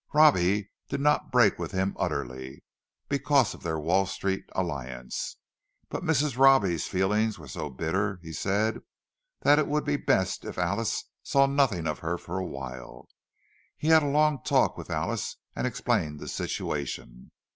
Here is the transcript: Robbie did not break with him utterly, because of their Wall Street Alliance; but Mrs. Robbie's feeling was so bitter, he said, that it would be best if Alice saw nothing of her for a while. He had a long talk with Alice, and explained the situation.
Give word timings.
Robbie 0.15 0.71
did 0.89 0.99
not 0.99 1.31
break 1.31 1.59
with 1.59 1.73
him 1.73 1.95
utterly, 1.99 2.63
because 3.07 3.53
of 3.53 3.61
their 3.61 3.79
Wall 3.79 4.07
Street 4.07 4.43
Alliance; 4.53 5.37
but 5.89 6.01
Mrs. 6.03 6.39
Robbie's 6.39 6.87
feeling 6.87 7.31
was 7.37 7.51
so 7.51 7.69
bitter, 7.69 8.19
he 8.23 8.33
said, 8.33 8.81
that 9.41 9.59
it 9.59 9.67
would 9.67 9.85
be 9.85 9.97
best 9.97 10.43
if 10.43 10.57
Alice 10.57 11.03
saw 11.21 11.45
nothing 11.45 11.85
of 11.85 11.99
her 11.99 12.17
for 12.17 12.39
a 12.39 12.47
while. 12.47 13.09
He 13.77 13.89
had 13.89 14.01
a 14.01 14.07
long 14.07 14.41
talk 14.43 14.75
with 14.75 14.89
Alice, 14.89 15.37
and 15.55 15.67
explained 15.67 16.19
the 16.19 16.27
situation. 16.27 17.29